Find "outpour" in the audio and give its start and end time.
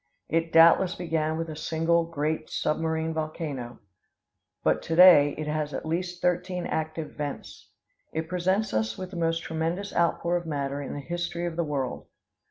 9.95-10.37